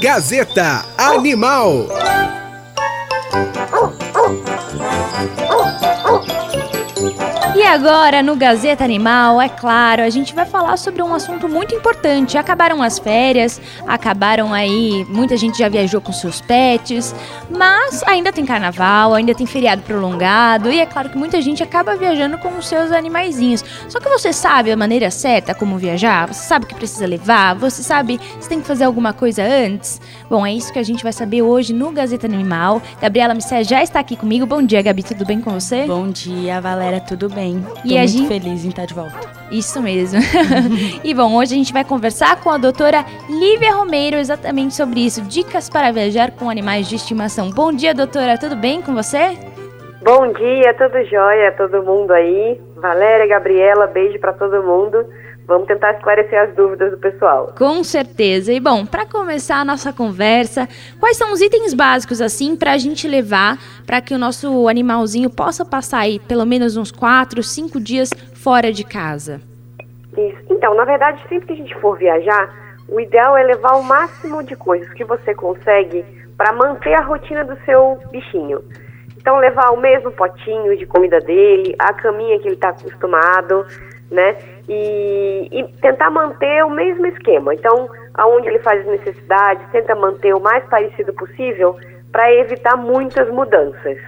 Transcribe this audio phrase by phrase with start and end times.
[0.00, 1.86] Gazeta Animal.
[7.70, 12.36] Agora, no Gazeta Animal, é claro, a gente vai falar sobre um assunto muito importante.
[12.36, 17.14] Acabaram as férias, acabaram aí, muita gente já viajou com seus pets,
[17.48, 21.94] mas ainda tem carnaval, ainda tem feriado prolongado, e é claro que muita gente acaba
[21.94, 23.64] viajando com os seus animaizinhos.
[23.88, 26.26] Só que você sabe a maneira certa como viajar?
[26.26, 27.54] Você sabe o que precisa levar?
[27.54, 30.00] Você sabe se tem que fazer alguma coisa antes?
[30.28, 32.82] Bom, é isso que a gente vai saber hoje no Gazeta Animal.
[33.00, 34.44] Gabriela Missé já está aqui comigo.
[34.44, 35.86] Bom dia, Gabi, tudo bem com você?
[35.86, 37.59] Bom dia, Valéria, tudo bem?
[37.62, 39.18] Tô e a gente feliz em estar de volta.
[39.50, 40.20] Isso mesmo.
[41.02, 45.22] e bom, hoje a gente vai conversar com a doutora Lívia Romeiro exatamente sobre isso,
[45.22, 47.50] dicas para viajar com animais de estimação.
[47.50, 49.38] Bom dia, doutora, tudo bem com você?
[50.02, 52.58] Bom dia, tudo jóia, todo mundo aí.
[52.76, 55.04] Valéria, Gabriela, beijo para todo mundo.
[55.50, 57.52] Vamos tentar esclarecer as dúvidas do pessoal.
[57.58, 58.52] Com certeza.
[58.52, 60.68] E bom, para começar a nossa conversa,
[61.00, 65.28] quais são os itens básicos assim para a gente levar para que o nosso animalzinho
[65.28, 69.40] possa passar aí pelo menos uns 4, 5 dias fora de casa?
[70.16, 70.38] Isso.
[70.48, 72.48] Então, na verdade, sempre que a gente for viajar,
[72.88, 76.04] o ideal é levar o máximo de coisas que você consegue
[76.36, 78.62] para manter a rotina do seu bichinho.
[79.20, 83.66] Então, levar o mesmo potinho de comida dele, a caminha que ele está acostumado,
[84.10, 84.36] né?
[84.66, 87.54] E, e, tentar manter o mesmo esquema.
[87.54, 91.76] Então, aonde ele faz as necessidades, tenta manter o mais parecido possível
[92.10, 93.98] para evitar muitas mudanças.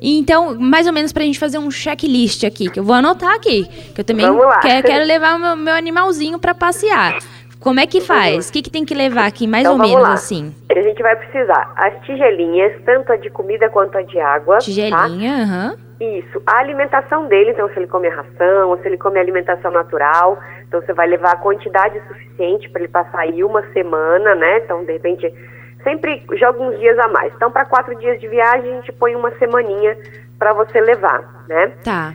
[0.00, 3.34] Então, mais ou menos para a gente fazer um checklist aqui, que eu vou anotar
[3.34, 4.26] aqui, que eu também
[4.60, 7.18] quero, quero, levar o meu, meu animalzinho para passear.
[7.62, 8.48] Como é que faz?
[8.48, 10.14] O que, que tem que levar aqui, mais então, ou menos lá.
[10.14, 10.52] assim?
[10.68, 14.56] A gente vai precisar as tigelinhas, tanto a de comida quanto a de água.
[14.56, 14.62] Tá?
[14.62, 15.70] Tigelinha, aham.
[15.70, 15.76] Tá?
[15.76, 16.18] Uhum.
[16.18, 16.42] Isso.
[16.44, 20.36] A alimentação dele, então se ele come a ração, ou se ele come alimentação natural,
[20.66, 24.58] então você vai levar a quantidade suficiente para ele passar aí uma semana, né?
[24.64, 25.32] Então, de repente,
[25.84, 27.32] sempre joga uns dias a mais.
[27.36, 29.96] Então, para quatro dias de viagem, a gente põe uma semaninha
[30.36, 31.68] para você levar, né?
[31.84, 32.12] Tá.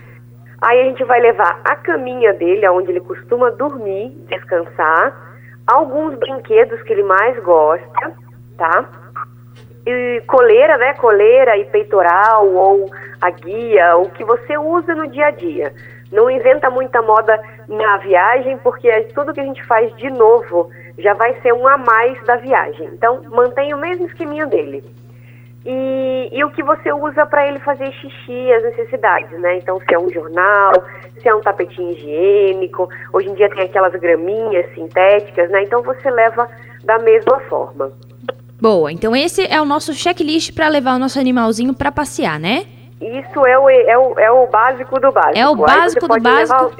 [0.61, 5.26] Aí a gente vai levar a caminha dele, onde ele costuma dormir, descansar,
[5.67, 8.13] alguns brinquedos que ele mais gosta,
[8.57, 8.89] tá?
[9.85, 10.93] E coleira, né?
[10.93, 12.89] Coleira e peitoral ou
[13.21, 15.73] a guia, o que você usa no dia a dia.
[16.11, 21.13] Não inventa muita moda na viagem, porque tudo que a gente faz de novo já
[21.13, 22.87] vai ser um a mais da viagem.
[22.93, 24.83] Então, mantenha o mesmo esqueminha dele.
[25.65, 29.57] E, e o que você usa para ele fazer xixi, as necessidades, né?
[29.57, 30.73] Então, se é um jornal,
[31.21, 35.63] se é um tapetinho higiênico, hoje em dia tem aquelas graminhas sintéticas, né?
[35.63, 36.47] Então, você leva
[36.83, 37.91] da mesma forma.
[38.59, 42.65] Boa, então esse é o nosso checklist para levar o nosso animalzinho para passear, né?
[42.99, 45.37] Isso é o, é, o, é o básico do básico.
[45.37, 46.71] É o básico do básico.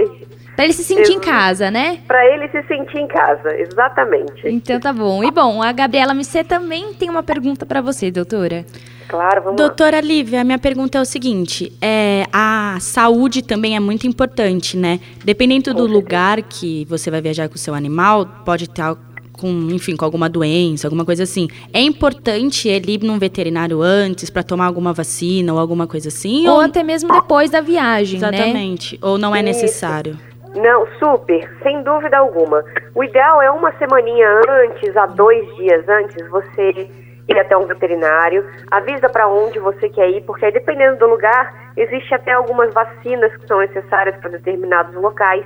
[0.57, 1.99] Para ele se sentir em casa, né?
[2.07, 4.41] Para ele se sentir em casa, exatamente.
[4.43, 5.23] Então tá bom.
[5.23, 8.65] E bom, a Gabriela Missê também tem uma pergunta para você, doutora.
[9.07, 10.01] Claro, vamos Doutora lá.
[10.01, 14.99] Lívia, a minha pergunta é o seguinte: é, a saúde também é muito importante, né?
[15.23, 18.97] Dependendo do lugar que você vai viajar com o seu animal, pode estar
[19.33, 24.31] com, enfim, com alguma doença, alguma coisa assim, é importante ele ir num veterinário antes
[24.31, 26.47] para tomar alguma vacina ou alguma coisa assim?
[26.47, 26.61] Ou, ou...
[26.61, 28.27] até mesmo depois da viagem, né?
[28.27, 28.95] Exatamente.
[28.95, 28.99] Né?
[29.03, 30.17] Ou não é necessário?
[30.57, 32.63] Não, super, sem dúvida alguma.
[32.95, 36.89] O ideal é uma semaninha antes, a dois dias antes, você
[37.27, 41.71] ir até um veterinário, avisa para onde você quer ir, porque aí, dependendo do lugar,
[41.75, 45.45] existe até algumas vacinas que são necessárias para determinados locais.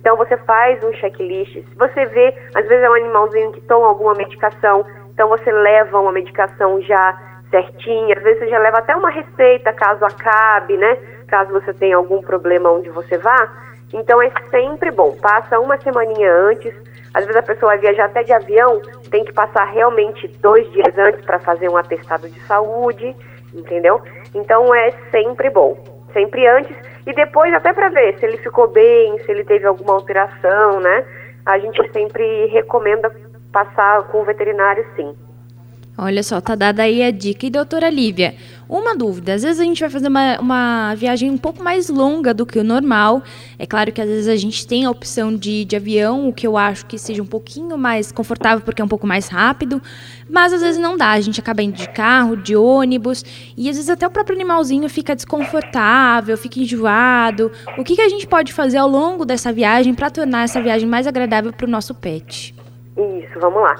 [0.00, 1.52] Então você faz um checklist.
[1.52, 6.00] Se você vê, às vezes é um animalzinho que toma alguma medicação, então você leva
[6.00, 7.18] uma medicação já
[7.50, 8.14] certinha.
[8.16, 10.96] Às vezes você já leva até uma receita caso acabe, né?
[11.26, 13.48] Caso você tenha algum problema onde você vá.
[13.92, 15.16] Então é sempre bom.
[15.20, 16.74] Passa uma semaninha antes.
[17.14, 20.96] Às vezes a pessoa vai viajar até de avião, tem que passar realmente dois dias
[20.98, 23.16] antes para fazer um atestado de saúde,
[23.54, 24.00] entendeu?
[24.34, 25.76] Então é sempre bom.
[26.12, 26.76] Sempre antes
[27.06, 31.04] e depois até para ver se ele ficou bem, se ele teve alguma alteração, né?
[31.46, 33.10] A gente sempre recomenda
[33.50, 35.16] passar com o veterinário, sim.
[36.00, 37.44] Olha só, tá dada aí a dica.
[37.44, 38.36] E doutora Lívia,
[38.68, 39.34] uma dúvida.
[39.34, 42.56] Às vezes a gente vai fazer uma, uma viagem um pouco mais longa do que
[42.56, 43.20] o normal.
[43.58, 46.46] É claro que às vezes a gente tem a opção de, de avião, o que
[46.46, 49.82] eu acho que seja um pouquinho mais confortável porque é um pouco mais rápido.
[50.30, 51.10] Mas às vezes não dá.
[51.10, 53.24] A gente acaba indo de carro, de ônibus.
[53.56, 57.50] E às vezes até o próprio animalzinho fica desconfortável, fica enjoado.
[57.76, 60.88] O que, que a gente pode fazer ao longo dessa viagem para tornar essa viagem
[60.88, 62.54] mais agradável para o nosso pet?
[62.96, 63.74] Isso, vamos lá.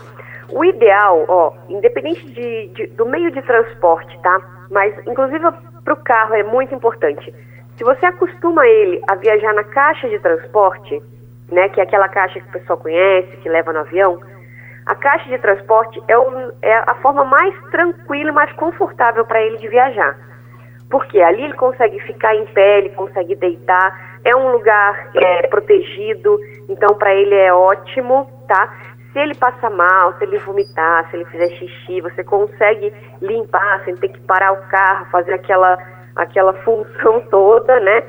[0.51, 4.41] O ideal, ó, independente de, de, do meio de transporte, tá?
[4.71, 5.45] Mas, inclusive,
[5.85, 7.35] para o carro é muito importante.
[7.77, 11.03] Se você acostuma ele a viajar na caixa de transporte,
[11.53, 14.21] né, que é aquela caixa que o pessoal conhece, que leva no avião,
[14.89, 19.43] A caixa de transporte é, o, é a forma mais tranquila e mais confortável para
[19.43, 20.17] ele de viajar.
[20.91, 26.41] Porque ali ele consegue ficar em pé, ele consegue deitar, é um lugar é, protegido,
[26.71, 28.75] então para ele é ótimo, tá?
[29.19, 33.97] Se ele passa mal, se ele vomitar, se ele fizer xixi, você consegue limpar sem
[33.97, 35.77] ter que parar o carro, fazer aquela,
[36.15, 38.05] aquela função toda, né?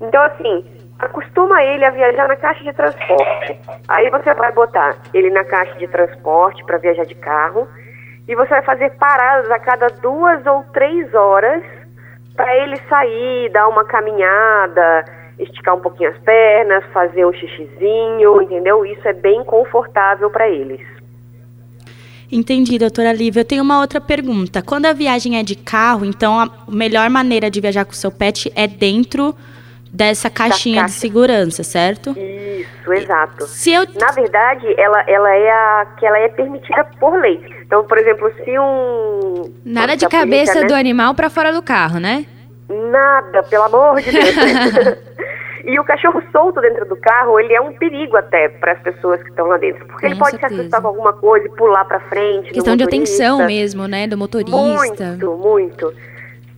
[0.00, 0.64] Então, assim,
[1.00, 3.58] acostuma ele a viajar na caixa de transporte.
[3.88, 7.66] Aí você vai botar ele na caixa de transporte para viajar de carro
[8.28, 11.64] e você vai fazer paradas a cada duas ou três horas
[12.36, 15.04] para ele sair, dar uma caminhada,
[15.38, 18.84] esticar um pouquinho as pernas, fazer um xixizinho, entendeu?
[18.84, 20.80] Isso é bem confortável para eles.
[22.30, 23.40] Entendi, doutora Lívia.
[23.40, 24.62] Eu tenho uma outra pergunta.
[24.62, 28.10] Quando a viagem é de carro, então a melhor maneira de viajar com o seu
[28.10, 29.34] pet é dentro
[29.92, 30.94] dessa caixinha caixa.
[30.94, 32.16] de segurança, certo?
[32.18, 33.46] Isso, exato.
[33.46, 33.86] Se eu...
[34.00, 37.38] Na verdade, ela, ela é a que ela é permitida por lei.
[37.60, 40.66] Então, por exemplo, se um nada de cabeça polícia, né?
[40.66, 42.24] do animal para fora do carro, né?
[42.68, 44.34] Nada, pelo amor de Deus.
[45.64, 49.22] e o cachorro solto dentro do carro, ele é um perigo até para as pessoas
[49.22, 50.54] que estão lá dentro, porque com ele pode certeza.
[50.54, 52.52] se assustar com alguma coisa e pular para frente.
[52.52, 54.56] Questão de atenção mesmo, né, do motorista.
[54.56, 55.94] Muito, muito.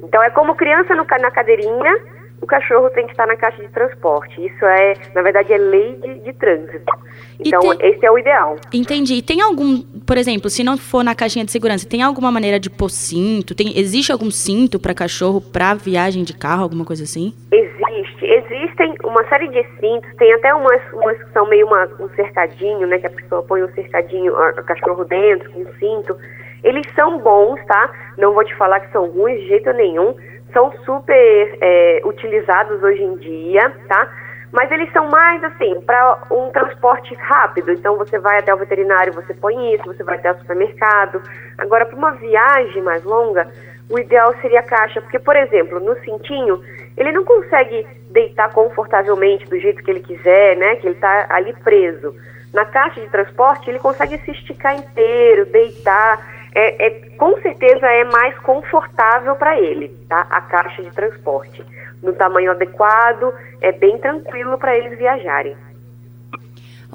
[0.03, 1.99] Então é como criança no, na cadeirinha,
[2.41, 4.45] o cachorro tem que estar na caixa de transporte.
[4.45, 6.93] Isso é, na verdade, é lei de, de trânsito.
[7.41, 7.91] Então, tem...
[7.91, 8.56] esse é o ideal.
[8.73, 9.23] Entendi.
[9.23, 12.71] Tem algum, por exemplo, se não for na caixinha de segurança, tem alguma maneira de
[12.71, 13.55] pôr cinto?
[13.55, 17.33] Tem, existe algum cinto para cachorro para viagem de carro, alguma coisa assim?
[17.53, 18.25] Existe.
[18.25, 20.11] Existem uma série de cintos.
[20.17, 22.99] Tem até umas, umas que são meio uma, um cercadinho, né?
[22.99, 26.17] Que a pessoa põe um cercadinho, o cachorro dentro, com um cinto.
[26.62, 27.91] Eles são bons, tá?
[28.17, 30.15] Não vou te falar que são ruins de jeito nenhum
[30.55, 34.09] são super é, utilizados hoje em dia, tá?
[34.55, 37.73] Mas eles são mais assim, para um transporte rápido.
[37.73, 41.21] Então você vai até o veterinário, você põe isso, você vai até o supermercado.
[41.59, 43.51] Agora, para uma viagem mais longa,
[43.91, 46.62] o ideal seria a caixa, porque, por exemplo, no cintinho,
[46.97, 50.77] ele não consegue deitar confortavelmente do jeito que ele quiser, né?
[50.77, 52.15] Que ele está ali preso.
[52.53, 56.25] Na caixa de transporte, ele consegue se esticar inteiro, deitar
[56.55, 60.27] é, é, com certeza é mais confortável para ele, tá?
[60.31, 61.65] A caixa de transporte.
[62.03, 65.56] No tamanho adequado, é bem tranquilo para eles viajarem.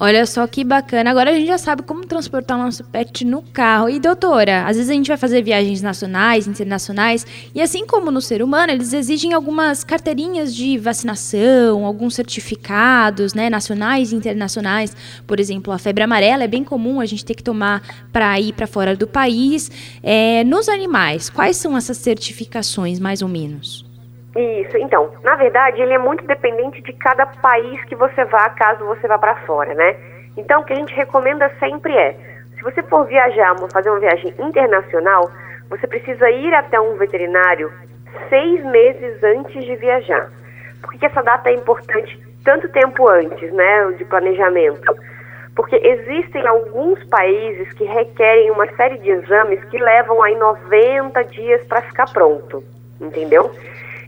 [0.02, 1.12] Olha só que bacana.
[1.12, 3.90] Agora a gente já sabe como transportar o nosso pet no carro.
[3.90, 8.22] E doutora, às vezes a gente vai fazer viagens nacionais, internacionais, e assim como no
[8.22, 14.96] ser humano, eles exigem algumas carteirinhas de vacinação, alguns certificados, né, nacionais e internacionais.
[15.28, 17.82] Por exemplo, a febre amarela é bem comum a gente ter que tomar
[18.14, 19.70] para ir para fora do país.
[20.02, 23.89] É, nos animais, quais são essas certificações, mais ou menos?
[24.36, 28.86] Isso, então, na verdade, ele é muito dependente de cada país que você vá, caso
[28.86, 29.96] você vá para fora, né?
[30.38, 32.16] Então, o que a gente recomenda sempre é,
[32.56, 35.32] se você for viajar, fazer uma viagem internacional,
[35.70, 37.72] você precisa ir até um veterinário
[38.30, 40.30] seis meses antes de viajar.
[40.82, 44.96] Por que essa data é importante tanto tempo antes, né, de planejamento?
[45.56, 51.66] Porque existem alguns países que requerem uma série de exames que levam aí 90 dias
[51.66, 52.64] para ficar pronto,
[53.00, 53.52] entendeu?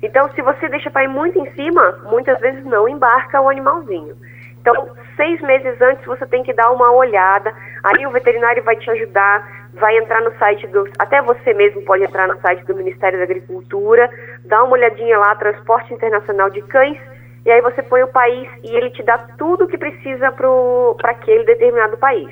[0.02, 4.16] Então, se você deixa para ir muito em cima, muitas vezes não embarca o animalzinho.
[4.60, 7.54] Então, seis meses antes você tem que dar uma olhada.
[7.84, 10.88] Aí o veterinário vai te ajudar, vai entrar no site do.
[11.00, 14.10] Até você mesmo pode entrar no site do Ministério da Agricultura,
[14.46, 17.00] dar uma olhadinha lá, Transporte Internacional de Cães,
[17.44, 21.12] e aí você põe o país e ele te dá tudo o que precisa para
[21.12, 22.30] aquele determinado país.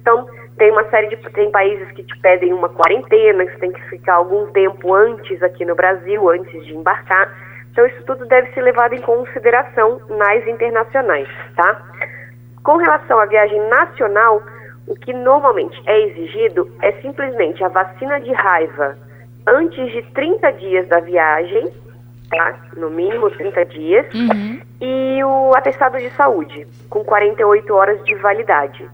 [0.00, 3.72] Então, tem uma série de tem países que te pedem uma quarentena, que você tem
[3.72, 7.28] que ficar algum tempo antes aqui no Brasil, antes de embarcar.
[7.70, 11.82] Então isso tudo deve ser levado em consideração nas internacionais, tá?
[12.62, 14.42] Com relação à viagem nacional,
[14.86, 18.96] o que normalmente é exigido é simplesmente a vacina de raiva
[19.46, 21.72] antes de 30 dias da viagem,
[22.30, 22.56] tá?
[22.76, 24.60] No mínimo 30 dias, uhum.
[24.80, 28.88] e o atestado de saúde, com 48 horas de validade.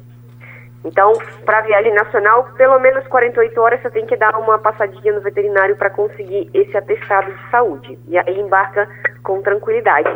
[0.84, 1.12] Então,
[1.44, 5.76] para viagem nacional, pelo menos 48 horas você tem que dar uma passadinha no veterinário
[5.76, 7.98] para conseguir esse atestado de saúde.
[8.08, 8.88] E aí embarca
[9.22, 10.08] com tranquilidade.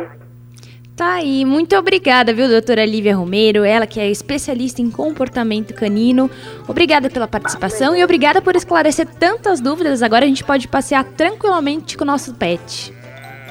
[0.95, 6.29] Tá aí, muito obrigada, viu, doutora Lívia Romero, ela que é especialista em comportamento canino.
[6.67, 10.03] Obrigada pela participação e obrigada por esclarecer tantas dúvidas.
[10.03, 12.93] Agora a gente pode passear tranquilamente com o nosso pet.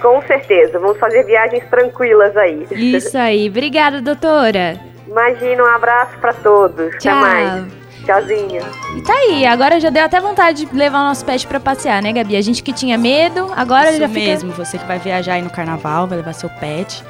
[0.01, 2.65] Com certeza, vamos fazer viagens tranquilas aí.
[2.71, 4.92] Isso aí, obrigada, doutora.
[5.07, 6.97] Imagina, um abraço para todos.
[6.99, 7.13] Tchau.
[7.13, 7.83] Até mais.
[8.05, 8.63] Tchauzinho.
[8.97, 12.03] E tá aí, agora já deu até vontade de levar o nosso pet para passear,
[12.03, 12.37] né, Gabi?
[12.37, 14.21] A gente que tinha medo, agora Isso já fica...
[14.21, 17.05] mesmo, você que vai viajar aí no carnaval, vai levar seu pet.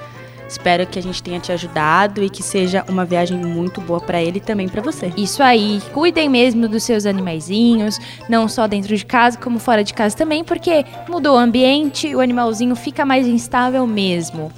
[0.46, 4.20] Espero que a gente tenha te ajudado e que seja uma viagem muito boa para
[4.20, 5.10] ele e também para você.
[5.16, 9.94] Isso aí, cuidem mesmo dos seus animaizinhos, não só dentro de casa, como fora de
[9.94, 14.52] casa também, porque mudou o ambiente, o animalzinho fica mais instável mesmo.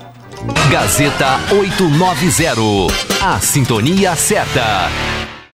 [0.71, 2.87] Gazeta 890.
[3.23, 5.24] A sintonia certa.